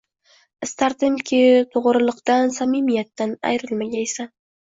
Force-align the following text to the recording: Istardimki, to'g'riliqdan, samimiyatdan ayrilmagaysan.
Istardimki, 0.67 1.41
to'g'riliqdan, 1.75 2.55
samimiyatdan 2.57 3.35
ayrilmagaysan. 3.51 4.35